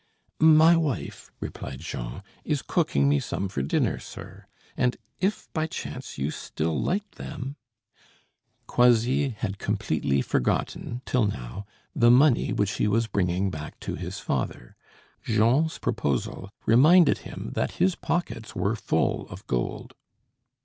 [0.39, 6.17] "My wife," replied Jean, "is cooking me some for dinner, sir, and if by chance
[6.17, 7.55] you still liked them"
[8.67, 14.17] Croisilles had completely forgotten till now the money which he was bringing back to his
[14.17, 14.75] father.
[15.21, 19.93] Jean's proposal reminded him that his pockets were full of gold.